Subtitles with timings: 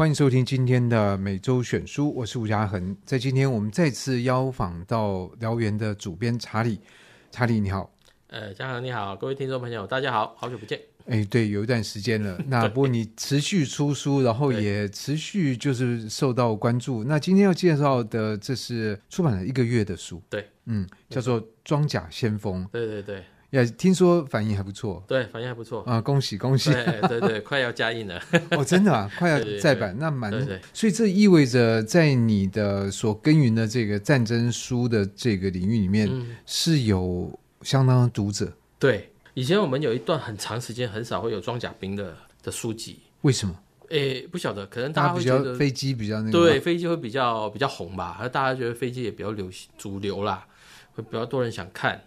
[0.00, 2.96] 欢迎收听今天的每周选书，我是吴嘉恒。
[3.04, 6.80] 在今天，我们再次邀访到燎原的主编查理。
[7.30, 7.92] 查理，你好。
[8.28, 10.80] 呃，嘉恒你好，各位听众朋友，大家好，好久不见。
[11.04, 12.42] 哎，对，有一段时间了。
[12.48, 17.04] 那不过你持续出书，然后也持续就是受到关注。
[17.04, 20.22] 那今天要介绍的，这是出版了一个月的书。
[20.30, 22.64] 对，嗯，叫做《装甲先锋》。
[22.70, 23.22] 对对对。
[23.50, 26.00] 也听说反应还不错，对，反应还不错啊！
[26.00, 26.72] 恭喜恭喜！
[26.72, 28.22] 对对对， 快要加印了
[28.52, 30.30] 哦，真的啊， 快要再版，那蛮，
[30.72, 38.52] 所以这意味着在你的所耕耘的这个战争书的这个领域里面，嗯、是有相当的读者。
[38.78, 43.54] 对，以前我们有一段很长时间很少会有装甲兵的的书籍，为什么？
[43.88, 50.46] 诶，不晓得，可能大家会觉得飞机比较那个，对，飞机会比较比较红吧，而大家觉得飞机也比较流行主流啦，
[50.94, 52.00] 会比较多人想看。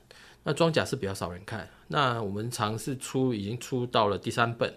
[0.44, 4.74] 那装甲是比较少人看，那我们尝试出，已经出到了第三本，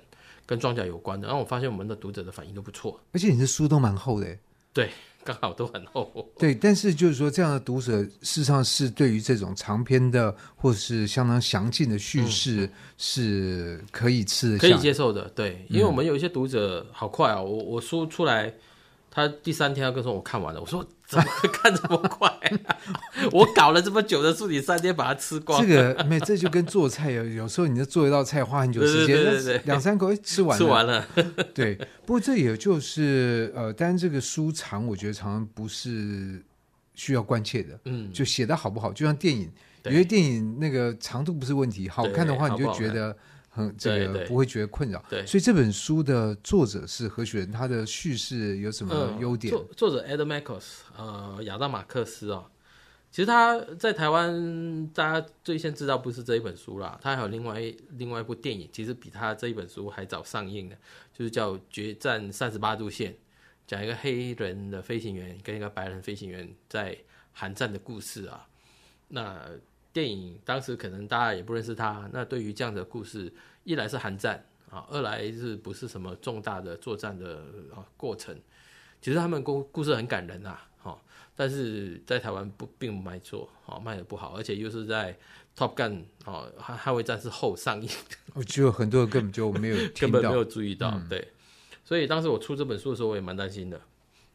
[0.46, 4.26] 跟装甲有关的，然后我发现我们的读者的反应都不错，而且你的书都蛮厚的，
[4.72, 4.90] 对，
[5.24, 18.54] 刚好都很厚，对，但是就是说这样的读者事实上是对于这种长篇的或者是相当详尽的叙事是可以吃的，可以接受的，对，因为我们有一些读者好快啊、哦，我我书出来。
[19.16, 20.60] 他第三天要跟说，我看完了。
[20.60, 22.76] 我说怎么会看这么快、啊？
[23.32, 25.58] 我搞了这么久的书，你三天把它吃光？
[25.58, 31.06] 这个没，这就跟做菜有有时候，你做一道菜花很久时间，对对对对，两三口吃完了，吃完了。
[31.54, 36.44] 对，不过这也就是呃，当然这个书长，我觉得常常不是
[36.92, 37.80] 需要关切的。
[37.86, 39.50] 嗯，就写的好不好，就像电影，
[39.84, 43.16] 有些电影那个长度不是问题，好看的话你就觉得。
[43.56, 45.04] 嗯，这个不会觉得困扰。
[45.08, 47.50] 对，所以这本书的作者是何许人？
[47.50, 49.52] 他的叙事有什么优点？
[49.52, 50.64] 嗯、作作者 Ed Marcus，
[50.96, 52.50] 呃，亚当马克斯哦。
[53.10, 60.76] 其实他在台湾，大家最先知道不是这一本书啦，他还有另外另外一部电影，其实比他这一本书还早上映的，
[61.14, 63.12] 就是叫《决战三十八度线》，
[63.66, 66.98] 讲一个黑人的飞行员跟一个白人飞行员在
[67.32, 68.46] 寒战的故事啊。
[69.08, 69.48] 那
[69.96, 73.32] 电影当时可能大家也不认识他，那对于这样的故事，
[73.64, 77.36] 一来是寒战啊，二来是不是什么重大的作战的
[77.74, 78.38] 啊过程？
[79.00, 81.00] 其实他们故故事很感人啊，哈，
[81.34, 85.16] 但是在台湾不并不卖座，啊，卖的不好，而且又是在
[85.56, 87.88] Top Gun 啊捍捍卫战士后上映，
[88.34, 91.28] 我觉得很多人根本就没有 根本没有注意到，嗯、对，
[91.82, 93.80] 所以当时我出这本书的时候，我也蛮担心的，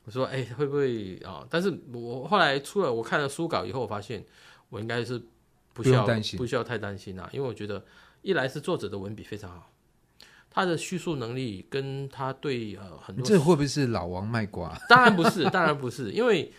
[0.06, 1.46] 我说哎会不会啊？
[1.52, 4.25] 但是我后来出了我看了书稿以后，我发现
[4.69, 5.22] 我应该是。
[5.74, 7.84] 不需要担心，不需要太担心啊，因为我觉得，
[8.22, 9.72] 一来是作者的文笔非常好，
[10.50, 14.78] 他的叙述能力跟他对呃很多，这会不会是老王卖瓜？
[14.90, 16.52] 当然不是，当然不是，因为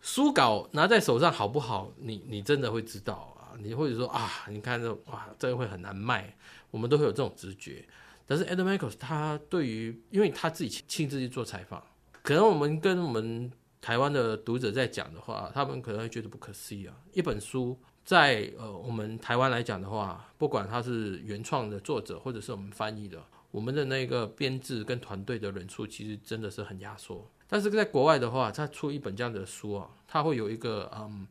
[0.00, 6.34] 书稿拿在手上好不好，你你真的会知道啊，你或者说啊，你看这哇，这个会很难卖，
[6.72, 7.84] 我们都会有这种直觉。
[8.26, 11.82] 但是 Adam Michaels 他对于，因为他自己亲自去做采访，
[12.22, 17.78] 可能我们跟我们台湾的读者在讲的话，他们可能会觉得不可思议啊，一本书。
[18.04, 27.30] 在呃，我们台湾来讲的话，不管他是原创的作者，或者是我们翻译的，我们的那个编制跟团队的人数，其实真的是很压缩。
[27.46, 31.26] 但是在国外的话，他出一本这样的书啊，他会有一个嗯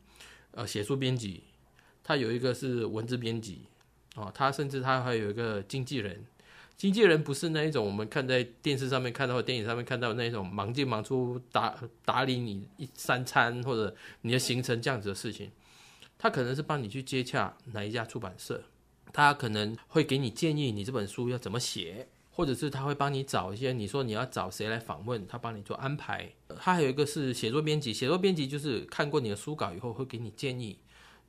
[0.52, 1.42] 呃写书编辑，
[2.02, 3.66] 他有一个是文字编辑
[4.14, 6.24] 啊，他甚至他还有一个经纪人。
[6.74, 15.50] 经纪人不是那一种我们看在电视上面看到或电影上面看到那一种忙进忙出打打理你一三餐或者你的行程这样子的事情。
[16.22, 18.62] 他可能是帮你去接洽哪一家出版社，
[19.12, 26.32] 他可能会给你建议你这本书要怎么写，或者是他会帮你找一些你说你要找谁来访问，他帮你做安排。
[26.60, 30.78] 他还有一个是写作编辑，写作编辑就是看过你的书稿以后会给你建议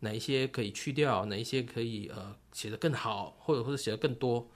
[0.01, 4.47] 哪一些可以去掉，哪一些可以呃写得更好，或者或者写得更多。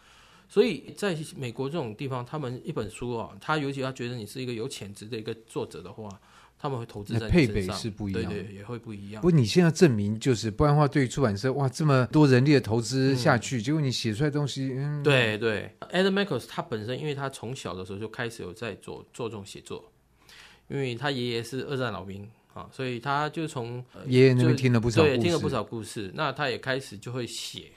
[0.47, 6.07] 所以在美国这种地方，他们一本书啊，他尤其他觉得你是一个有潜质的一个作者的话。
[6.59, 9.21] 他们会投资在配备是不一样，对对，也会不一样。
[9.21, 15.71] 不过你现在证明就是，不然的话，对于出版社哇，这么多人力的投资下去，嗯、结果你写出来的东西，嗯，对对。
[15.91, 19.91] Adam Michaels 他本身，因为他从小的时候就开始有在做做这种写作，
[20.67, 26.11] 因为他爷爷是二战老兵啊，所以他就从爷爷那边听了不少，对，听了不少故事。
[26.15, 27.71] 那他也开始就会写。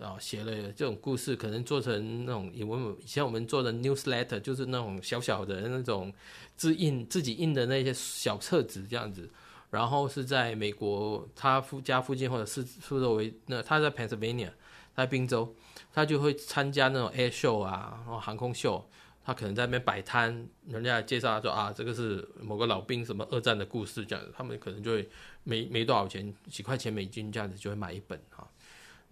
[0.00, 6.12] 啊，写了这种故事，可能做成那种以文以前我们做的 newsletter，就是那种小小的那种
[6.56, 9.28] 自印自己印的那些小册子这样子。
[9.70, 14.50] 然后是在美国他附家附近或者是苏州为那他在 Pennsylvania，
[14.94, 15.54] 在宾州，
[15.94, 18.86] 他就会参加那种 air show 啊，然后航空秀，
[19.24, 25.08] 他可能在那边摆摊，人家介绍他说啊，这个是某个老兵什么二战的故事这样子，他们可能就会
[25.42, 28.20] 没没多少钱，几块钱美金这样子就会买一本。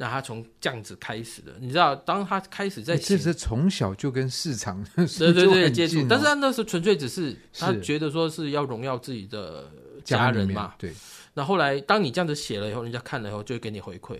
[0.00, 9.70] 那他从这样子开始的，你知道，当他开始在写，这是从小就跟市场 对对对哦、接触，但是他那时候纯粹只是他觉得说是要荣耀自己的
[10.02, 10.74] 家人嘛。
[10.78, 10.90] 对。
[11.34, 14.18] 那后来当你这样子写了以后，人家看了以后就会给你回馈，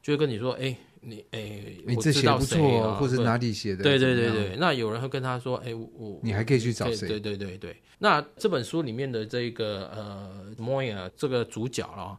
[0.00, 4.56] 就会跟你说：“哎、欸，你哎，欸、你这写不错、啊，或者哪里写的？”对对对对。
[4.60, 7.76] 那有人会跟他说：“哎、欸，我你还可以去找谁？”对对对对。
[7.98, 12.16] 那这本书里面的这个呃，Moya 这个主角了。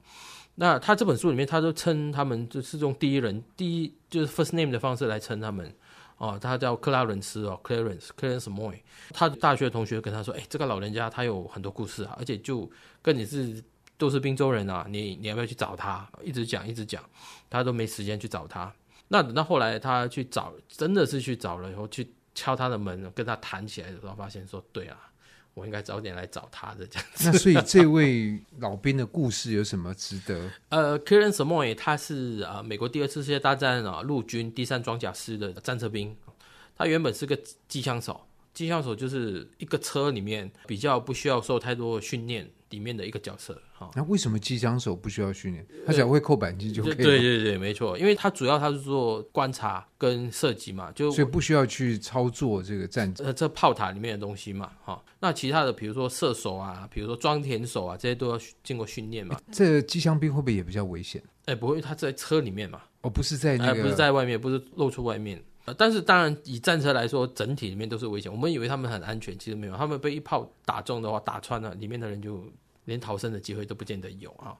[0.56, 5.70] 那他这本书里面，他都称他们就是用第一人第一就是 first name 的方式来称他们
[6.18, 8.80] 哦，他叫克拉伦斯哦，Clarence Clarence Moy。
[9.12, 12.72] 他大学同学跟他说：“哎、这个老人家他有很多故事啊，而且就
[13.02, 13.62] 跟你是
[13.98, 16.10] 都是宾州人啊，你你要不要去找他？
[16.24, 17.04] 一直讲一直讲，
[17.50, 18.74] 他都没时间去找他。
[19.10, 24.98] 那等到后来他去找，真的是去找了以后，去敲他的门，跟他谈起来的时候，发现说对啊。”
[25.56, 27.32] 我应该早点来找他的这样子。
[27.32, 30.52] 那所以这位老兵的故事有什么值得？
[30.70, 36.16] 呃，Karen Samoy，他是啊、呃、美国第二次世界大战啊陆军第三装甲师的战车兵，
[36.78, 38.22] 他原本是个机枪手，
[38.56, 42.50] 机枪手就是一个车里面比较不需要受太多训练。
[42.72, 45.66] 里面的一个角色哈，那为什么机枪手不需要训练？
[45.86, 47.04] 他只要会扣扳机就可以了。
[47.04, 55.02] 对对对，没错，因为他主要他是做观察跟射击嘛，就所以不需要去操作这个战呃这炮塔里面的东西嘛哈。
[55.20, 59.40] 那其他的比如说射手啊，比如说装填手啊，这些都要经过训练嘛。
[59.52, 61.24] 这机枪兵会不会也比较危险？
[61.46, 65.42] 哎，不会，他在车里面嘛，哦，不是在那个，不是在外面，不是露出外面。
[65.74, 68.32] 但是当然，以战车来说，整体里面都是危险。
[68.32, 69.76] 我们以为他们很安全，其实没有。
[69.76, 72.46] 他们被一炮打中的话，打穿了，里面的人就
[72.84, 74.56] 连逃生的机会都不见得有啊。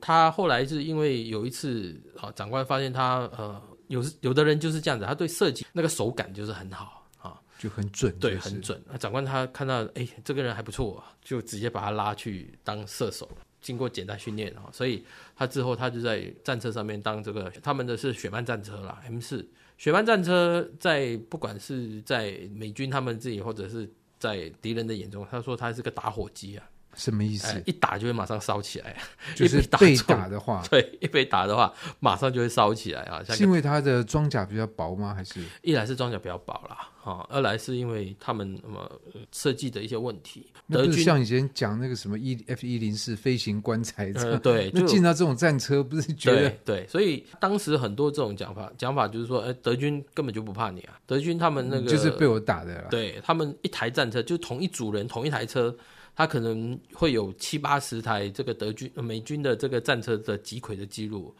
[0.00, 8.80] 他后来是因为有一次啊，长官发现他呃，有有的人就是这样子，他对射击那个手感就是很好啊，就很准，对，很准。
[9.00, 13.28] 长官他看到哎，这个人还不错，就直接把他拉去当射手。
[13.60, 15.04] 经过简单训练啊，所以
[15.34, 19.44] 他之后他就在战车上面当这个，他们的是雪曼战车啦，M 四。
[19.80, 26.64] 雪班战车在不管是在美军他们自己，或者是在敌人的眼中，他说他是个打火机啊。
[26.94, 27.56] 什么意思？
[27.56, 28.94] 哎、一打就会马上烧起来，
[29.34, 33.24] 就是 被打的话， 对，一被打的话，马上就会烧起来啊。
[33.24, 35.14] 是因为它的装甲比较薄吗？
[35.14, 39.00] 还是一来是装甲比较薄啦，哈，二来是因为他们什么
[39.32, 40.46] 设计的一些问题。
[40.68, 55.74] 德军像以前讲那个什么 E F 一零四飞行棺材，呃，对， 就进到这种战车不是觉得对，对，所以当时很多这种讲法，讲法就是说，哎，德军根本就不怕你啊，德军他们那个就是被我打的了，对他们一台战车就同一组人同一台车。
[56.16, 61.34] 他可能会有七八十台这个德军、美军的这个战车的击溃的记录，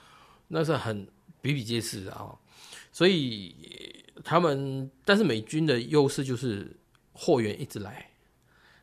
[0.49, 1.07] 那是很
[1.43, 2.31] 比比皆是啊。
[2.91, 3.55] 所以
[4.25, 6.77] 他们，但是美军的优势就是
[7.13, 8.09] 货源一直来，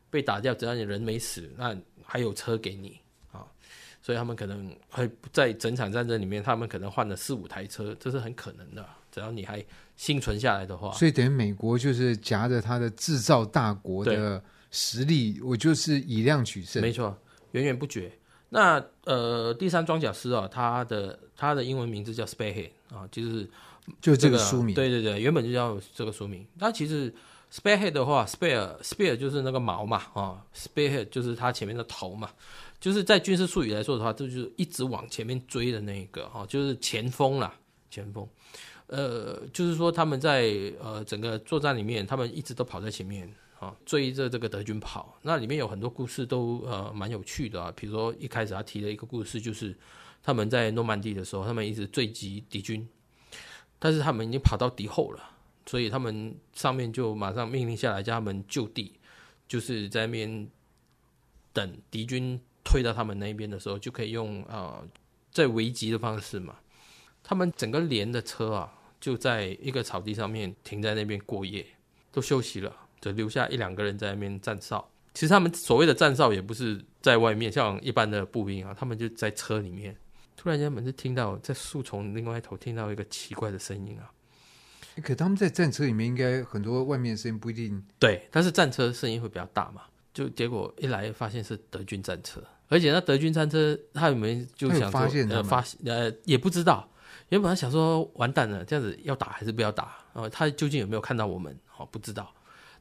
[0.09, 2.99] 被打掉，只要你人没死，那还有车给你
[3.31, 3.45] 啊。
[4.01, 8.85] 所以他们可能会在整场战争里面，他们可能换了四五台车，这是很可能的。
[9.11, 14.43] 只要你还幸存下来的话，所以等于美国就是夹着它的制造大国的。
[14.69, 17.17] 实力，我就是以量取胜，没错，
[17.51, 18.11] 源源不绝。
[18.49, 23.49] 那呃，第三装甲师啊，他的他的英文名字叫 Spearhead 啊，就是、这个、
[24.01, 26.45] 就这个书名，对对对，原本就叫这个书名。
[26.55, 27.13] 那其实
[27.51, 32.29] spare head 的话 spare spare 就是那个矛嘛，啊 spare head 就是它前面的头嘛，
[32.79, 37.53] 就是在军事术语来说的话，这就是一直往前面追的那一个哈，就是前锋啦，
[37.89, 38.27] 前锋。
[38.87, 43.31] 呃，就是说他们在呃整个作战里面，他们一直都跑在前面。
[43.59, 47.73] 啊，追着这个德军跑，那里面有很多故事都呃蛮有趣的啊。
[47.75, 49.75] 比如说一开始他提了一个故事，就是
[50.21, 52.87] 他们在诺曼底的时候，他们一直追击敌军，
[53.79, 55.23] 但是他们已经跑到敌后了，
[55.65, 58.93] 所以他们上面就马上命令下来叫他们就地，
[59.47, 60.47] 就是在那边
[61.53, 64.87] 等敌军退到他们那边的时候，就可以用啊、呃、
[65.31, 66.55] 在围击的方式嘛。
[67.23, 71.65] 他们整个连的车啊，就在一个草地上面停在那边过夜，
[72.11, 72.75] 都休息了。
[72.99, 74.89] 就留下一两个人在那边站哨。
[75.13, 79.95] 其实他们所谓的站哨也不是在外面，像一般的步兵啊，他们就在车里面。
[80.37, 84.09] 突然间，门就听到在树丛另外一头听到一个奇怪的声音啊！
[85.03, 89.81] 可他们在战车里面，应该很多外面的声音不一定对，但是战车声音会比较大嘛。
[90.13, 96.89] 就结果一来发现是德军战车，而且那德军战车他有没有就想说发现呃发呃也不知道，
[97.29, 99.97] 原本他想说完蛋了，这样子要打还是不要打？
[100.13, 101.55] 然后他究竟有没有看到我们？
[101.77, 102.33] 哦，不知道。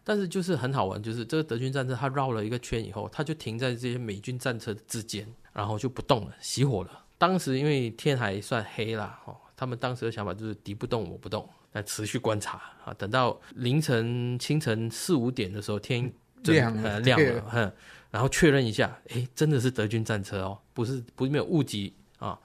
[0.03, 7.06] 但是就是很好玩，就是这个德军战车它绕了一个圈以后，它就停在这些美军战车之间，然后就不动了，熄火了。
[7.19, 12.93] 当时因为天还算黑啦，哦，他们当时的想法就是敌不动我不动，来持续观察啊。
[12.95, 16.13] 等到凌晨清晨四五点的时候，天
[16.45, 17.73] 亮了，呃、亮了，哼，
[18.11, 22.39] 然后确认一下，诶，真的是德军战车哦，不是不是没有误击啊，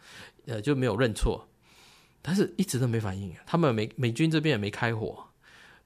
[0.46, 1.48] 呃就没有认错。
[2.22, 5.28] 但是一直都没反应，他们美美军这边也没开火，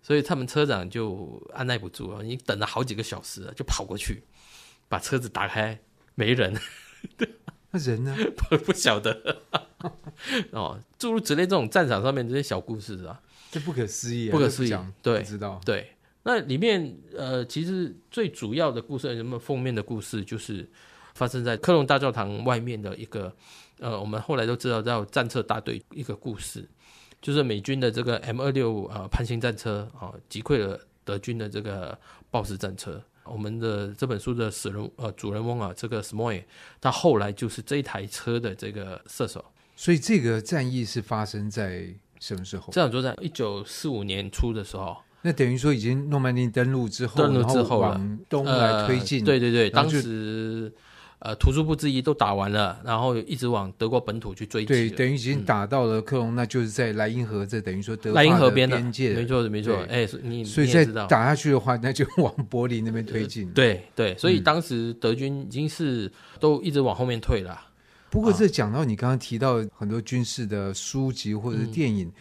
[0.01, 4.21] 所以他们车长就按耐不住了，你等了好几个小时了，就跑过去
[4.87, 5.79] 把车子打开，
[6.13, 6.53] 没人。
[7.75, 8.15] 那人呢？
[8.37, 9.41] 不不晓得
[10.51, 14.73] 哦，诸如此类这种战场上面这些小故事啊，这不可思议、啊，不可思议。
[15.01, 15.89] 对，不知道对。
[16.23, 20.67] 那里面呃，其实最主要的故事，什么封面的故事，就是
[21.13, 23.31] 发生在科隆大教堂外面的一个
[23.79, 26.67] 呃，我们后来都知道叫战车大队一个故事，
[27.21, 31.97] 就是美军的这个 M 二六呃潘兴战车啊，击溃了德军的这个
[32.31, 33.03] 豹式战车。
[33.25, 36.43] 我们的这本书的死人呃主人翁啊，这个 Smoy，
[36.79, 39.43] 他后来就是这一台车的这个射手。
[39.75, 42.71] 所以这个战役是发生在什么时候？
[42.71, 44.97] 这场作战一九四五年初的时候。
[45.21, 49.21] 那等于说，已经诺曼底登陆之后，登陆之后往东来推进。
[49.21, 50.71] 呃、对对对，当时
[51.19, 54.67] 呃，图书部之一都打完了，然后一直往德国本土去追击。
[54.67, 59.13] 对，等于已经打到了克隆，嗯、那就是在莱茵河这等于说德莱茵河边的边界。
[59.13, 63.49] 没错没错，哎，你所以再打下去的话，那就往柏林那边推进。
[63.51, 67.57] 对对，所以当时德军已经是都一直往后面退了。
[67.59, 67.71] 嗯、
[68.11, 72.07] 不过这讲到你刚刚提到很多军事的书籍或者是电影。
[72.07, 72.13] 嗯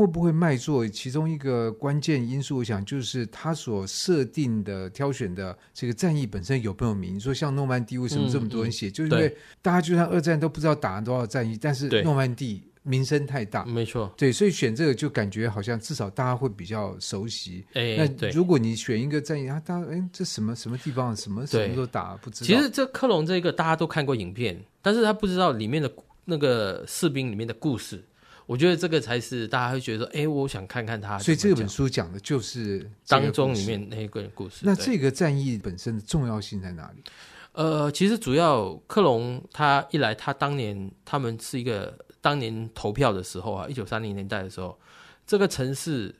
[0.00, 0.88] 会不会卖座？
[0.88, 7.16] 其中一个关键因素，我想就是他所设定的、挑选的这个战役本身有没有名。
[7.16, 8.90] 你说像诺曼底为什么这么多人写？
[8.90, 14.10] 就是因为大家就算二战都不知道打了多少战役，但是诺曼底名声太大，没错。
[14.16, 17.66] 对，所以选这个就感觉好像至少大家会比较熟悉。
[17.74, 22.46] 哎，那如果你选一个战役啊，大家哎，这什么什么地方，什么什么都打不知道。
[22.46, 25.92] 其实这克隆这个大家都看过影片，但是他不知道里面的
[26.24, 28.02] 那个士兵里面的故事。
[28.50, 31.16] 我觉得这个才是大家会觉得说，哎，我想看看他。
[31.20, 34.62] 所以这本书讲的就是当中里面那一个故事。
[34.62, 37.00] 那这个战役本身的重要性在哪里？
[37.52, 44.76] 呃，其实主要克隆他一来，他当年他们是一个当年投票的时候啊，一九三零年代的时候，
[45.24, 46.12] 这个城市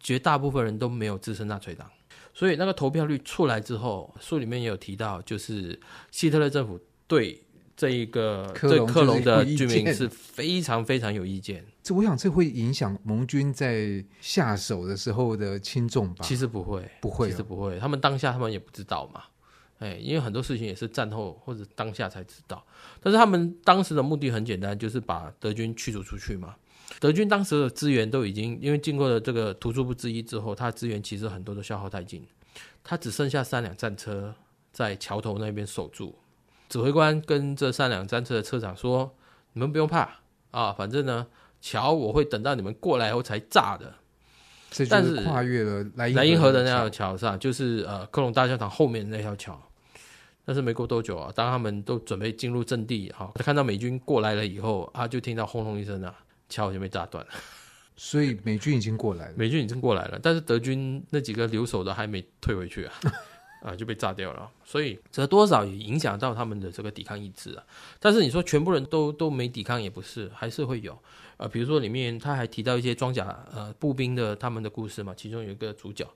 [0.00, 1.86] 绝大部分人都没有支持纳粹党，
[2.32, 5.78] 所以那个投票率出来之后，书里面也有提到，就是
[6.10, 7.42] 希特勒政府对。
[7.76, 11.64] 这一个对克隆的居民是非常非常有意见。
[11.82, 16.24] 这我想这会影响盟军在下手的时候的轻重吧？
[16.24, 17.78] 其实不会，不会、哦，其实不会。
[17.78, 19.24] 他们当下他们也不知道嘛，
[19.80, 22.64] 哎，因为很多事情也是战后或者当下才知道。
[23.02, 26.54] 但是他们当时的目的很简单，就是把德军驱逐出去嘛。
[27.00, 32.24] 德军当时的资源都已经因为经过了这个突出部之一之后，他的资源其实很多都消耗殆尽，
[32.84, 34.32] 他只剩下三辆战车
[34.72, 36.14] 在桥头那边守住。
[36.68, 39.14] 指挥官跟这三辆战车的车长说
[39.52, 40.08] ：“你们不用怕
[40.50, 41.26] 啊，反正呢，
[41.60, 43.94] 桥我会等到你们过来后才炸的。
[44.90, 49.60] 但是跨越了莱茵河，河的那条桥上，就是呃科隆大教堂后面那条桥。
[50.44, 56.12] 但是没过多久啊，当他们都准备进入阵地，哈、啊，看到美军过来了以后啊，就听到轰隆一声啊，
[56.48, 57.30] 桥就被炸断了。
[57.96, 62.94] 所以美军已经过来了，美军已经过来了，但是德军那几个留守的还没退回去啊。”
[63.64, 67.64] 啊，就被炸掉了，所以这多少也影响到他们的这个抵抗意志啊。
[67.98, 70.96] 但是你说全部人都都没抵抗也不是，还是会有。
[71.38, 76.06] 呃，比如说里面他还提到一些装甲呃步兵的他们的故事嘛，其中有一个主角，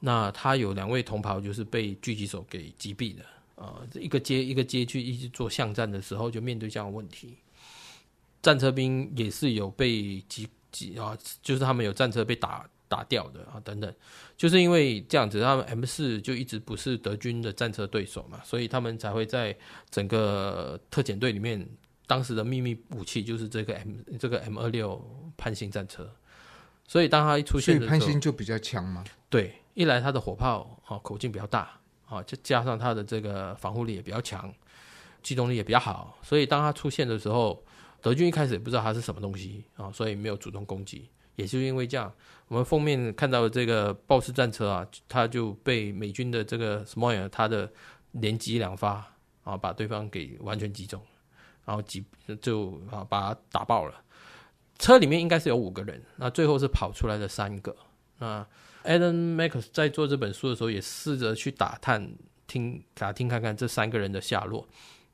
[0.00, 3.22] 那他有两位同袍就是被狙击手给击毙的
[3.54, 7.38] 啊，呃，一个接一个接去一直做巷战的时候就面对这样的问题。
[8.42, 12.68] 战车兵也是有被击击啊，就是他们有战车被打。
[12.88, 13.92] 打掉的啊，等等，
[14.36, 19.56] 就是因为这样子，他们 M 四就一直不是德军的战车对手嘛，所以他们才会在
[19.90, 21.68] 整个特遣队里面，
[22.06, 25.02] 当时的秘密武器就是这个 M 这个 M 二六
[25.36, 26.10] 潘兴战车。
[26.88, 29.02] 所以当他一出现的时候，潘兴就比较强嘛。
[29.28, 34.54] 对，一来它的火炮啊口径比较大啊，就加上它的这个防护力也比较强，
[35.20, 37.60] 机动力也比较好，所以当它出现的时候，
[38.00, 41.08] 德军一开始也不知道它是什么东西啊，所以没有主动攻击。
[41.36, 42.12] 也就因为这样，
[42.48, 47.70] 我们封面看到的这个豹式战车啊，它就被美军的这个 Smoyer 它的
[48.12, 49.06] 连击两发
[49.44, 51.00] 啊，把对方给完全击中，
[51.64, 52.04] 然后击
[52.40, 54.02] 就啊把它打爆了。
[54.78, 57.76] 车里面应该是有五个人，那最后是跑出来的三个。
[58.18, 58.46] 那
[58.84, 62.14] Alan Max 在做这本书的时候，也试着去打探、
[62.46, 64.66] 听打听看看这三个人的下落，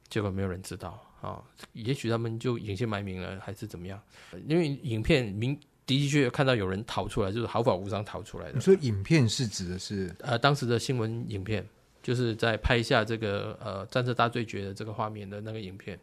[0.08, 1.42] 结果没有人知道啊。
[1.72, 4.00] 也许他们就隐姓埋名了，还是怎么样？
[4.46, 5.58] 因为影片明。
[5.86, 8.52] 的确看到有人逃出来，就是毫发无伤逃出来的。
[8.54, 11.66] 你说影片是指的是呃当时的新闻影片，
[12.02, 15.98] 就是在拍下这个呃战车大对决的这个画面的那个影片。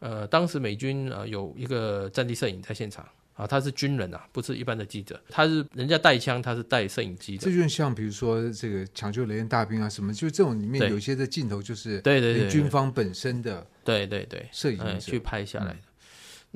[0.00, 7.44] 呃，当时美军呃有一个战地摄影在现场啊，他是军人啊，不是一般的记者，他是人家带枪，他是带摄影机的。
[7.44, 15.78] 这就像比如说这个抢救雷恩大兵啊什么，就这种里面有些的镜头就是对对对军方本身的对对对摄影去拍下来的。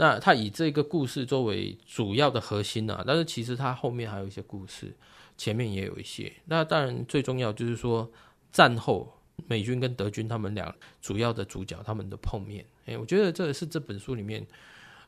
[0.00, 4.94] 那他以这个故事作为主要的核心啊，但是其实他后面还有一些故事，
[5.36, 6.32] 前面也有一些。
[6.44, 8.08] 那当然最重要就是说
[8.52, 9.12] 战后
[9.48, 12.64] 美军跟德军他们俩主要的主角他们的碰面。
[12.86, 14.46] 哎，我觉得这是这本书里面，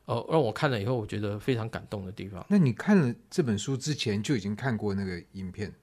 [0.03, 2.45] 哦，让我看了以后我觉得非常感动的地方。
[2.49, 5.73] 那你看了这本书之前就已经看过那个影片？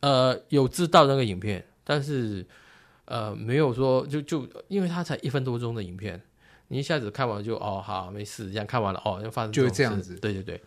[0.00, 2.44] 呃，有知道那个影片，但是
[3.04, 6.20] 呃没有说就就因为它才一分多钟的影片。
[6.68, 10.60] 你一下子看完就哦好没事，这样看完了哦，就发生就是这样子，对对对。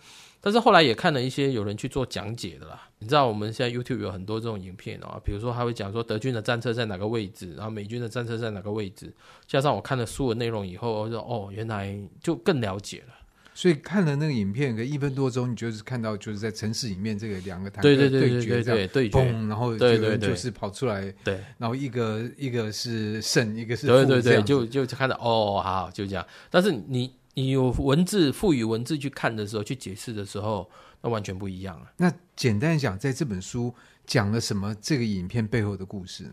[0.43, 2.89] 但是后来也看了一些有人去做讲解的啦。
[2.98, 9.13] 你知道我们现在 YouTube 有很多这种影片哦，比如说他会讲说德军的战车在哪个位置，然后美军的战车在哪个位置。
[9.46, 13.13] 加上我看了书的内容以后，我就哦原来就更了解了。
[13.53, 26.25] 所以看了那个影片，可一分多钟，你就是看到就是在城市里面这个两个坦克对对对对对对然后对对就是跑出来，对，然后一个一个是胜，一个是负，对对对，就就看到哦，好就这样。
[26.50, 30.70] 但是你你有文字赋予文字去看的时候，去解释的时候，
[31.01, 31.91] 那完全不一样啊。
[31.98, 33.74] 那简单讲，在这本书
[34.08, 34.74] 讲了什么？
[34.81, 36.24] 这个影片背后的故事？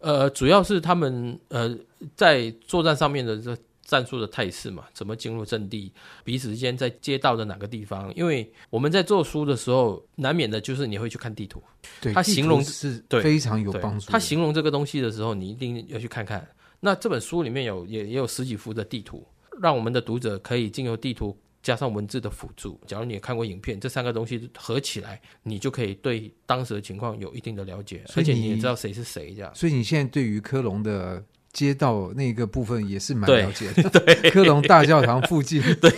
[0.00, 1.78] 呃，主要是他们呃
[2.16, 3.56] 在作战上面的这。
[3.86, 5.92] 战术的态势嘛，怎么进入阵地？
[6.24, 8.12] 彼此之间在街道的哪个地方？
[8.16, 11.62] 因为我们在做书的时候，难免的就是你会去看地图。
[12.00, 14.10] 对，他形容是非常有帮助。
[14.10, 16.46] 它形容这个东西的时候，你一定要去看看。
[16.80, 19.24] 那这本书里面有也也有十几幅的地图，
[19.62, 22.80] 让我们的读者可以经由地图加上文字的辅助。
[22.88, 29.54] 假如你也看过影片，这三个东西合起来，你就可以对当时的情况有一定的了解，而且你也知道谁是谁这样。
[29.54, 31.24] 所以你现在对于科隆的。
[31.56, 35.90] 街道那个部分也是蛮了解的， 对，对科隆大教堂附近， 对，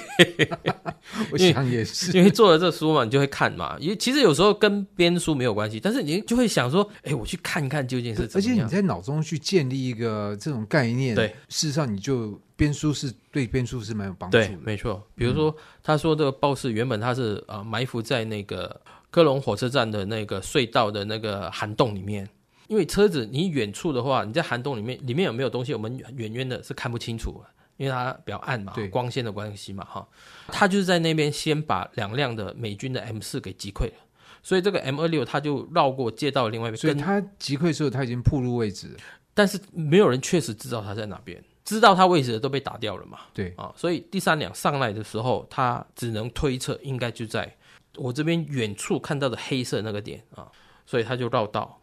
[1.33, 3.77] 我想也是，因为做了这书嘛，你就会看嘛。
[3.81, 8.55] 因为其实有时候跟编书没有关系，但是你就会想说，哎，我去看看究竟是怎么样。
[8.55, 14.47] 而且你在脑中去建立一个这种概念，对，事实上你就编书是对编书是蛮有帮助的。
[14.47, 15.05] 对，没错。
[15.17, 22.29] 比如说，他说这个报士原本他是呃埋伏在那个科隆火车站的那个隧道的那个涵洞里面。
[22.69, 27.43] 因为车子你远处的话，你在寒冬里面，里面有没有东西，我们远远的是看不清楚，
[27.79, 30.07] 因为它比较暗嘛，光线的关系嘛，哈。
[30.49, 33.95] 他就是在那边先把两辆的美军的 M 四给击溃了，
[34.43, 36.77] 所以这个 M 二六他就绕过街道另外一边。
[36.77, 38.95] 所以他击溃的时候他已经暴露位置，
[39.33, 43.21] 但是没有人确实知道他在哪边，知道他位置的都被打掉了嘛。
[43.33, 47.51] 对啊，所以第三辆上来的时候，他只能推测应该就在
[47.97, 50.47] 我这边远处看到的黑色那个点啊，
[50.85, 51.78] 所以他就绕道。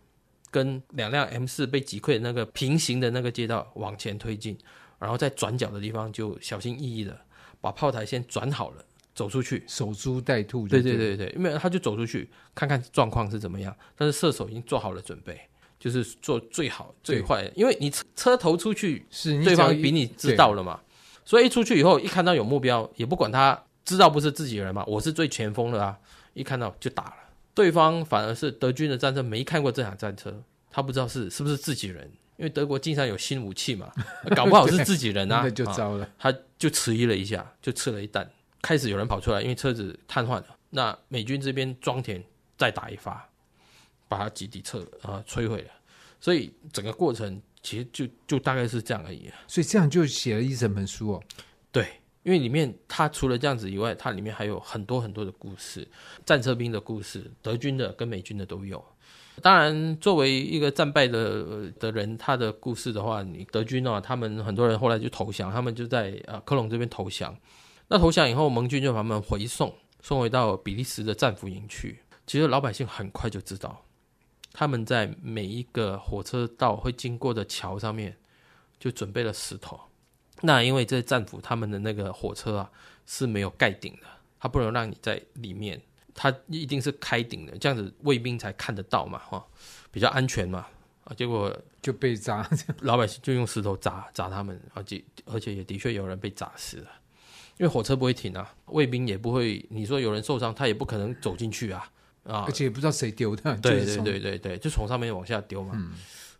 [0.55, 4.57] 跟两辆 M 四被击溃的那个平行的那个街道往前推进，
[4.97, 7.19] 然后在转角的地方就小心翼翼的
[7.59, 10.65] 把炮台先转好了，走出去，守株待兔。
[10.65, 15.37] 对对对对，因为他就走出去看看状况是怎么样，但是射手已经做好了准备，
[15.77, 20.79] 就是做最好最坏，因为你车车头出去是对方比你知道了嘛，
[21.25, 25.99] 所以一出去以后一看到有目标，也不管他知道不是自己人嘛，我是最前锋的啊，
[26.33, 27.15] 一看到就打了。
[27.55, 32.03] 对方反而是德军的战车，没看过这辆战车，他不知道是是不是自己人，
[32.35, 33.91] 因为德国经常有新武器嘛，
[34.35, 36.07] 搞不好是自己人啊， 那就糟了。
[36.19, 38.29] 他就迟疑了一下，就吃了一弹。
[38.61, 40.47] 开始有人跑出来，因为车子瘫痪了。
[40.69, 42.21] 那美军这边装填
[42.57, 43.27] 再打一发，
[44.09, 45.71] 把他基地撤啊摧毁了。
[46.19, 49.31] 所以整个过程其实就就大概是这样而已。
[49.47, 51.23] 所以这样就写了一整本书哦。
[51.71, 51.87] 对。
[52.25, 55.87] 因为里面它除了这样子以外，它里面还有很多很多的故事，
[56.25, 58.83] 战车兵的故事，德军的跟美军的都有。
[59.43, 67.37] 当然，作为一个战败的的人，他的故事的话，你德军啊，他们很多人后来就投降，他们就在呃科隆这边投降。
[67.89, 71.99] 那投降以后，盟军就把他们回送，送回到比利时的战俘营去。
[72.25, 73.85] 其实老百姓很快就知道，
[74.51, 78.17] 他们在每一个火车道会经过的桥上面，
[78.79, 79.79] 就准备了石头。
[80.41, 82.71] 那因为这战俘他们的那个火车啊
[83.05, 84.07] 是没有盖顶的，
[84.39, 85.81] 他不能让你在里面，
[86.13, 89.45] 它一定是开顶的，这样子卫兵才看得到嘛，哈，
[89.91, 90.67] 比较安全嘛，
[91.03, 92.47] 啊，结果就被砸，
[92.81, 96.89] 老百姓就用石头砸砸他们，而且而且也的确有人被砸死了，
[97.57, 101.91] 因为火车不会停啊，卫兵也不会，你说有人受伤，他也不可能走进去啊，
[102.23, 105.93] 啊，而且也不知道谁丢的， 对对对对对，就从上面往下丢嘛，嗯，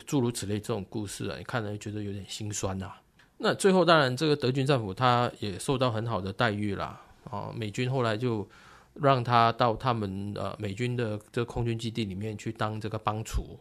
[0.06, 2.92] 诸如此类这种故事啊，你看了觉得有点心酸呐。
[3.38, 7.02] 那最后当然，这个德军战俘他也受到很好的待遇啦。
[7.30, 8.48] 啊，美军后来就
[8.94, 13.60] 让他到他们呃美军的这个空军基地里面去当这个帮厨。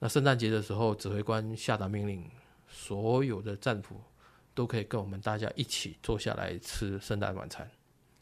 [0.00, 2.28] 那圣诞节的时候，指挥官下达命令，
[2.68, 3.96] 所有的战俘
[4.52, 7.70] 都可以跟我们大家一起坐下来吃圣诞晚餐。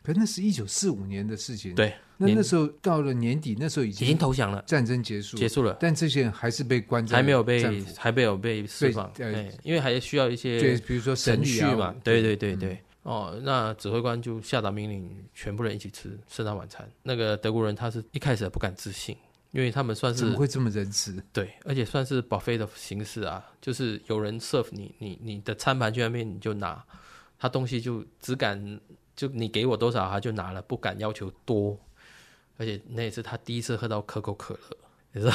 [0.03, 1.75] 可那是一九四五年的事情。
[1.75, 5.77] 对，那那时候到了年底，那时候已经已经投降了，战争结束结束了。
[5.81, 9.11] 但这些人还是被关在，还没有被还没有被释放。
[9.15, 11.95] 对，因为还需要一些，对，比如说程序嘛。
[12.03, 16.89] 对对对对，哦，那指挥官就下达命令，全部人一起吃圣诞晚餐。
[17.03, 19.17] 那个德国人他是一开始不敢置信，
[19.53, 21.23] 因为他们算是怎么会这么仁慈？
[21.33, 26.85] 对，而且算是 buffet 的形式啊，就是有人 serve 你，你你的餐盘去那边你就拿，
[27.39, 28.81] 他东西就只敢
[29.15, 31.79] 就你给我多少他就拿了，不敢要求多。
[32.59, 34.77] 而且那也是他第一次喝到可口可乐，
[35.13, 35.35] 你知道，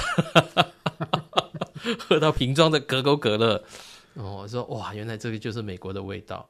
[1.99, 3.61] 喝到瓶装的可口可乐。
[4.13, 6.47] 哦，我说哇，原来这个就是美国的味道。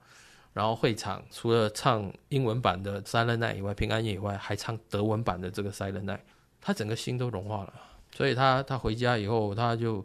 [0.54, 6.18] 然后会场除了唱英文版的《Silent Night》以外，平安夜以外，还唱德文版的这个《Silent Night》，
[6.60, 7.74] 他整个心都融化了。
[8.12, 10.04] 所以他他回家以后，他就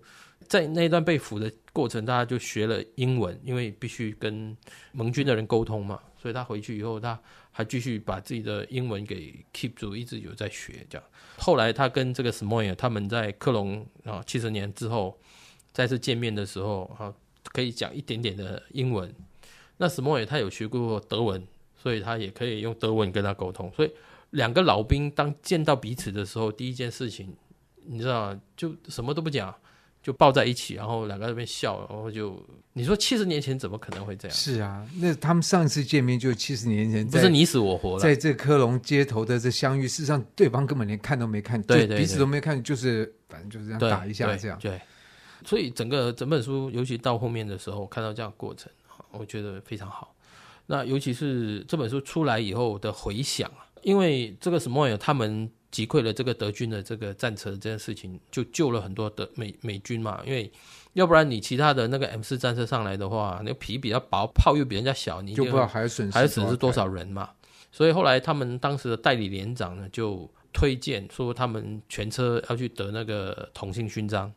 [0.49, 4.55] 在那段被俘的过程，大家就学了英文，因为必须跟
[4.93, 5.99] 盟军的人沟通嘛。
[6.23, 7.19] 所以他回去以后，他
[7.51, 11.05] 还继续把自己的英文给 keep 住，一直有在学这样。
[11.37, 15.19] 后来他跟这个 Smoyer 他们在克隆啊七十年之后
[15.73, 17.13] 再次见面的时候啊，
[17.53, 19.13] 可以讲一点点的英文。
[19.79, 21.45] 那 Smoyer 他有学过德文，
[21.77, 23.73] 所以他也可以用德文跟他沟通。
[23.75, 23.91] 所以
[24.31, 27.35] 两个老兵当见到彼此的时候，第一件事情，
[27.87, 28.39] 你知道？
[28.57, 29.53] 就什么都不讲，
[30.03, 32.39] 就抱在一起，然后两个在那边笑，然后就
[32.73, 34.37] 你说七十年前怎么可能会这样？
[34.37, 44.59] 是啊，那他们上一次见面就七十年前，不是你死我活了，在这科隆街头的这相遇，事实上对方根本连看都没看，对对，对，彼此都没看，就是反正就是这样打一下这样。
[44.59, 44.81] 对，
[45.45, 48.71] 所以整个整本书，尤其到后面的时候，看到这样的过程。
[49.11, 50.15] 我觉得非常好，
[50.67, 53.51] 那尤其是这本书出来以后的回响，
[53.83, 60.23] 因为这个 Smoyer 他们击溃了这个德军的这个战车这件事情，就救了很多德美美军嘛。
[60.25, 60.49] 因为
[60.93, 67.31] 要不然你其他的那个 M 四战车上来的话，那个皮比较薄，炮又比人家小，你就不知道还损失还损失多少人嘛。
[67.73, 74.31] 所以后来他们当时的代理连长呢，就推荐说他们全车要去得那个同性勋章。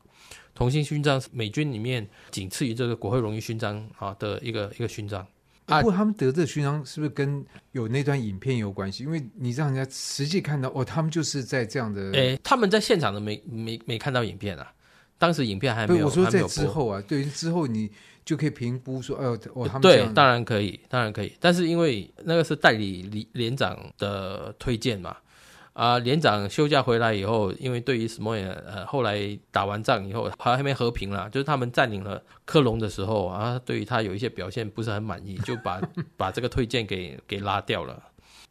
[0.53, 5.27] 同性勋章是美军里面仅次于这个国会荣誉勋章啊的一个一个勋章。
[5.65, 9.04] 不过他们得这勋章是不是跟有那段影片有关系？
[9.04, 12.12] 因为你让人家实际看到哦，他们就是在这样的。
[12.12, 14.71] 诶，他们在现场的没没没看到影片啊，
[15.17, 16.06] 当时影片还没有。
[16.06, 17.91] 我说在之后啊，对，之后你
[18.23, 21.34] 就可以评估说，哦，哦，他们对，当然可以，当然可以。
[21.39, 25.17] 但是因为那个是代理连连长的推荐嘛。
[25.75, 35.81] 啊，连长休假回来以后，因为对于 Smoyer 呃，后来打完仗以后还还没和平了，就是他们占领了科隆的时候啊，对于他有一些表现不是很满意，就把
[36.15, 38.01] 把这个推荐给给拉掉了。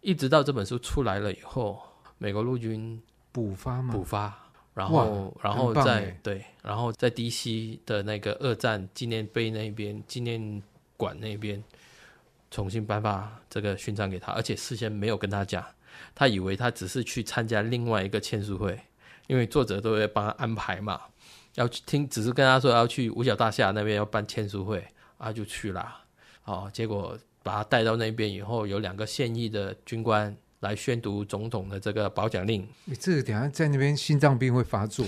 [0.02, 1.80] 一直到这本书出来了以后，
[2.18, 3.00] 美国陆军
[3.32, 4.30] 补发嘛，补发，
[4.74, 10.62] 然后然后在对，然后在 DC 的那个二战纪念碑那边纪念
[10.98, 11.64] 馆那边
[12.50, 15.64] 重新颁发这个勋章给他，而且事先没有跟他讲。
[16.14, 18.78] 他以为他只是去参加另外一个签书会，
[19.26, 21.00] 因为作者都会帮他安排嘛，
[21.54, 24.86] 要去听，只是跟他说要去五角大厦那边要办签书会，
[25.18, 26.00] 啊，就去了。
[26.44, 32.66] 哦，结果把他带到那边以后，有两个现役的军官来宣读总统的这个褒奖令。
[32.84, 35.06] 你这个等下在那边心脏病会发作，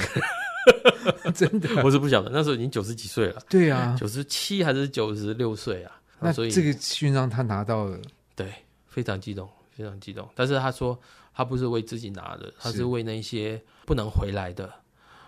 [1.35, 3.42] 真的，我是不晓得，那时候已经九十几岁了。
[3.49, 6.01] 对啊，九十七还是九十六岁啊？
[6.18, 7.99] 那所以这个勋章他拿到了，
[8.35, 8.51] 对，
[8.87, 9.46] 非常激动。
[9.76, 10.98] 非常激动，但是他说
[11.34, 14.72] 他不是为自己拿的，他是为那些不能回来的，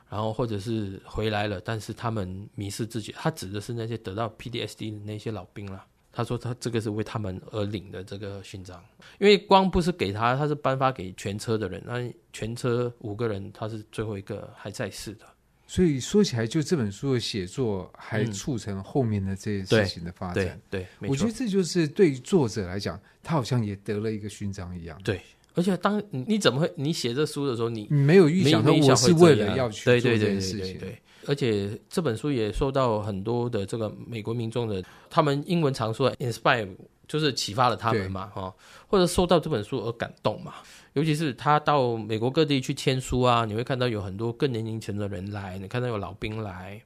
[0.08, 3.12] 然后或者是回来了，但是他们迷失自己。
[3.12, 5.84] 他指的是那些得到 PTSD 的那些老兵了。
[6.10, 8.82] 他说他这个是为他们而领的这个勋章，
[9.20, 15.26] 因为光不是给他，他是颁发给全车的人，那全车五个人，他是最后一个还在世的。
[15.70, 20.46] 所以说起来，就这本书的写作还促成后面的这些事情的发展。
[20.46, 24.98] 嗯、对，对，我觉得这就是对于作者来讲，他好像也得了一个勋章一样。
[25.04, 25.20] 对，
[25.52, 30.78] 而且当你怎么会你写这书的时候，你你没有预想到我是为了要去做这件事情。
[30.78, 36.66] 对，而且这本书也受到很多的这个美国民众的，他们英文常说 inspire，
[37.06, 38.54] 就是启发了他们嘛，哈，
[38.86, 40.54] 或者受到这本书而感动嘛。
[40.94, 46.80] 尤其是他到美国各地去签书啊，你会看到有很多更年龄层的人来，你看到有老兵来，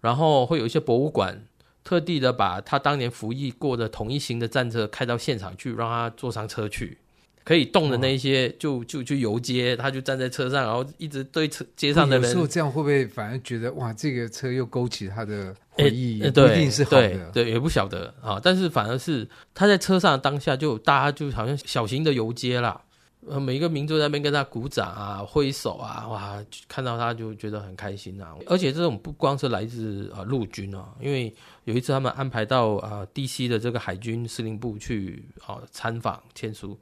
[0.00, 1.42] 然后会有一些博物馆
[1.82, 6.98] 特地的把他当年服役过的同一型的战车开到现场去，让他坐上车去，
[7.44, 12.28] 可以动的那些就就去游街，他就站在车上，然后一直对车街上的人。
[12.28, 16.20] 有时候这样会不会反而觉得哇，这个车又勾起他的回忆？
[16.22, 18.40] 欸、不一定是好的，对，对，也不晓得啊。
[18.42, 22.80] 但是反而是他在车上当下就大家就好像小型的游街啦。
[23.28, 28.34] 呃，每一个民族在那边跟他鼓掌啊、挥手啊，哇，看到他就觉得很开心啊。
[28.46, 31.34] 而且这种不光是来自啊陆军啊，因为
[31.64, 36.78] 有一次他们安排到啊 DC 的这个海军司令部去啊参访签书，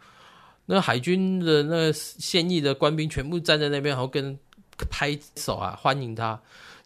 [0.66, 4.38] 那海军的那个现役的官兵全部站在那边，然后跟
[4.90, 6.38] 拍手啊欢迎他。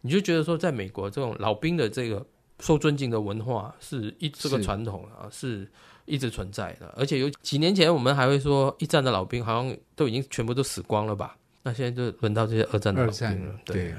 [0.03, 2.25] 你就觉得说，在美国这种老兵的这个
[2.61, 5.69] 受尊敬的文化是一这个传统啊，是
[6.09, 6.93] 一直存在的。
[6.97, 11.37] 而且有几年前我们还会说，一战的老兵好像都已经全部都死光了吧？
[11.63, 13.77] 那现在就轮到这些二战的老兵了，对。
[13.77, 13.95] 对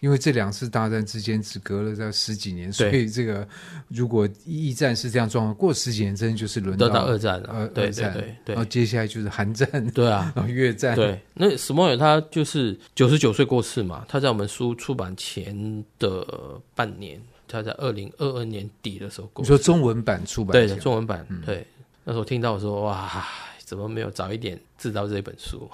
[0.00, 3.48] 因为这两次大战之间只隔了这十几年，所以这个
[3.88, 7.48] 如果一战是这样状况，过十几年真的就是轮到，到二战了。
[7.50, 10.94] 呃，对二战，对对，然后接下来就是韩战，对啊，然 后越战。
[10.94, 19.30] 对，那史默友他就是九十九岁过世嘛，他在我们书出版前的半年，他在二零二二年底的时候。
[19.36, 20.52] 你说中文版出版？
[20.52, 21.26] 对，中文版。
[21.44, 21.66] 对，
[22.04, 23.24] 那时候听到我说哇。
[23.66, 25.68] 怎么没有早一点知道这本书？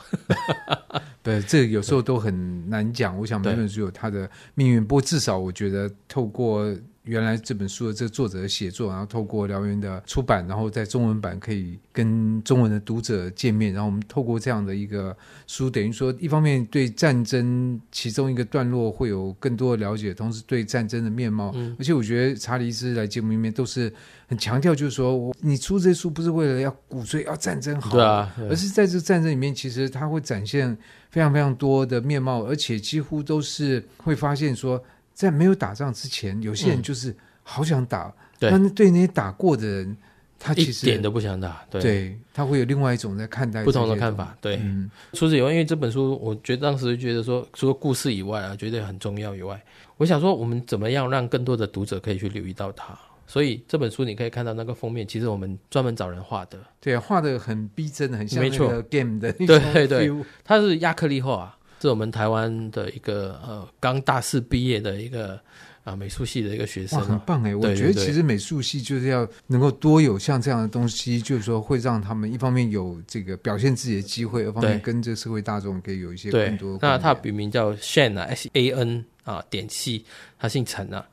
[1.22, 3.18] 对，这个有时候都很难讲。
[3.18, 6.74] 我想每本书有它的命运，不过至少我觉得透过。
[7.04, 15.16] 原来这本书的这个作者的写作，然后透过燎原的出版，然后在中文版可以跟中文的读者见面，然后我们透过这样的一个
[15.48, 23.92] 书，等于说一方面对战争其中一个段落会有更多的了解，同时对战争的面貌，嗯、而且我觉得查理斯来节目里面都是
[24.28, 30.78] 很强调，就是说我你出这书不是为了要鼓吹要战争好，对啊，对，而是在这战争里面，其实它会展现
[31.10, 34.80] 非常非常多的面貌，而且几乎都是会发现说。
[35.30, 39.96] 在没有打仗之前，有些人就是好想打，嗯、但是对那些打过的人，
[40.38, 41.64] 他其实一点都不想打。
[41.70, 44.36] 对，对他会有另外一种在看待不同的看法。
[44.40, 49.62] 对，嗯、除此以外，因为这本书，我觉得当时觉得说，除了故事以外啊，觉得很重要以外，
[49.96, 52.98] 我想说，我们怎么样让更多的读者可以去留意到它？
[53.26, 56.58] 所以这本书你可以看到那个封面，其实我们专门找人画的。
[56.80, 59.32] 对，画的很逼真，很像那个 game 的。
[59.32, 60.12] 对对对，
[60.44, 61.56] 它是亚克力画。
[61.82, 65.38] 是我们台湾的一个呃刚大四毕业的一个
[65.82, 67.54] 啊美术系的一个学生，很棒哎！
[67.54, 76.78] 我觉得其实美术系就是要能够多有像这样的东西，就是说会让他们一方面有这个表现自己的机会，二方面跟这个社会大众可以有一些更多。
[76.80, 80.04] 那他笔名叫 Shan 啊，S A N 啊点系，
[80.38, 81.04] 他姓陈啊。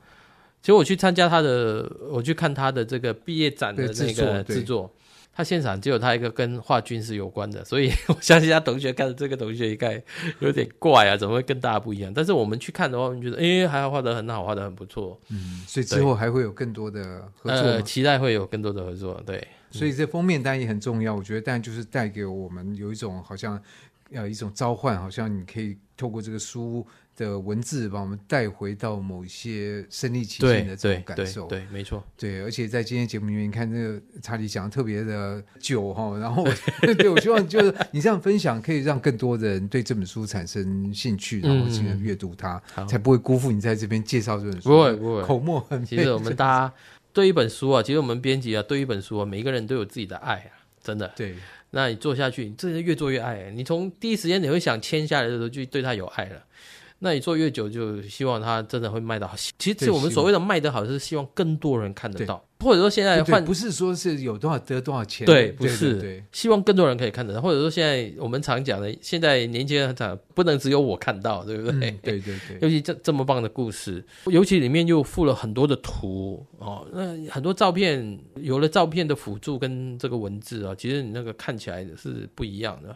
[0.62, 4.92] 其实我去参加他的，我去看他的这个毕业展的那个制作。
[5.32, 10.02] 他现场只有他一个跟画军事有关的，所以 我相信他同学看到这个同学应该
[10.40, 12.12] 有点怪啊，怎么会跟大家不一样？
[12.12, 15.18] 但是我们去看的话，我们觉得哎，还好画的很好，画的很不错。
[15.30, 19.22] 嗯，所以之后还会有更多的合作，呃，期待会有更多的合作。
[19.24, 23.62] 对，所以这封面当然也很重要，我觉得，但就是带给我们有一种好像
[24.12, 26.86] 呃一种召唤，好像你可以透过这个书。
[27.20, 36.42] 的文字把我们带回到某些身临其境的这种感受，对，没错，对，而且在今天节目里面，你看这个查理讲的特别的久哈，然后
[36.96, 45.64] 对我希望就是你这样分享，可以让更多的人对这本书产生兴趣，然后进而阅读它，嗯、才不会辜负你在这边介绍这本书，不会不会，口沫。
[45.86, 46.74] 其实我们大家
[47.12, 51.12] 对一本书啊，其实我们编辑啊，对一本书啊，每一个人都有自己的爱啊，真的。
[51.14, 51.34] 对，
[51.72, 56.42] 那你做下去，你真的越做越爱，你从第一时间你会想签下来的时候，就对他有爱了。
[57.02, 59.34] 那你做越久，就希望它真的会卖得好。
[59.58, 67.40] 其实我们所谓的卖得好，是希望更多人看得到，或者说现在换，不是说是有多少得多少钱，对，不是，对，对，希望更多人可以看得到。
[67.40, 71.90] 或者说现在我们常讲的，现在年轻人讲不能只有我看到，对不对？
[71.90, 72.58] 嗯、对对对。
[72.60, 82.94] 尤其这这么棒的故事，尤其里面又附了很多的图哦，那很多照片，有了照片的辅助跟这个文字啊，其实你那个看起来是不一样的。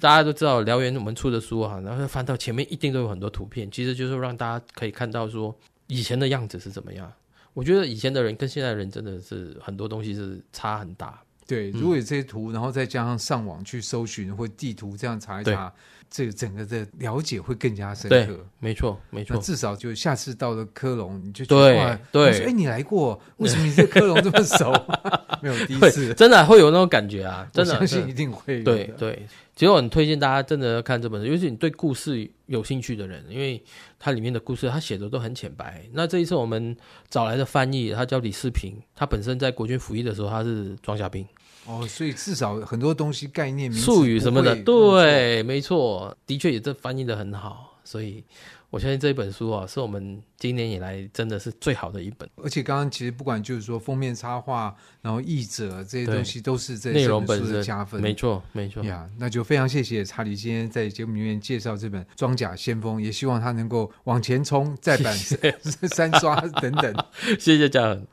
[0.00, 5.54] 大家都知道燎原我们出的书哈，然后翻到前面一定都有很多图片，其实就是让大家可以看到说
[5.86, 7.12] 以前的样子是怎么样。
[7.54, 11.20] 我觉得以前的人跟现在的人真的是很多东西是差很大。
[11.46, 15.72] 对，如果有这些图，然后再加上上网去搜寻或地图这样查一查。
[16.10, 19.36] 这个整个的了解会更加深刻，没错，没错。
[19.38, 24.72] 至少就下次到了科隆，你就对对，哎，你来过，为什么你对科隆这么熟？
[25.42, 27.46] 没有第一次，真的会有那种感觉啊！
[27.52, 28.62] 真的，相信一定会。
[28.62, 33.62] 对对，其实我很推荐大家真的要看这本书，尤其你对故事有兴趣的人，因为
[33.98, 35.84] 它里面的故事，它写的都很浅白。
[35.92, 36.74] 那这一次我们
[37.10, 41.26] 找来的翻译，他叫李世平，他本身在国军服役的时候，他是装甲兵。
[41.66, 47.74] 哦，所以至少很多东西概念、术语什么的，对，没错，的确也这翻译的很好。
[47.84, 48.24] 所以
[48.70, 52.28] 我相信这一本书啊，是我们今年以来真的是最好的一本。
[52.36, 58.00] 而且刚刚其实不管就是说封面插画，然后译者这些东西，都是这内容本身的加分。
[58.00, 59.08] 没错，没错呀。
[59.18, 66.92] 那就非常谢谢查理今天在节目里面介绍这本《装甲先锋》，也希望他能够往前冲，再版三刷等等。
[67.38, 68.04] 谢谢嘉恒。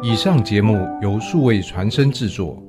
[0.00, 2.67] 以上节目由数位传声制作。